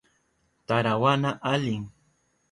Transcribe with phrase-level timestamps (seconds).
[0.67, 1.83] Tarawana alim.